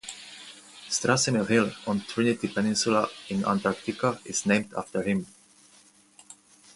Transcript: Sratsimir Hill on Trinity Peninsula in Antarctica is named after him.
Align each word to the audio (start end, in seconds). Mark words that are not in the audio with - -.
Sratsimir 0.95 1.45
Hill 1.47 1.75
on 1.85 1.99
Trinity 2.01 2.47
Peninsula 2.47 3.07
in 3.29 3.45
Antarctica 3.45 4.19
is 4.25 4.47
named 4.47 4.73
after 4.75 5.03
him. 5.03 5.27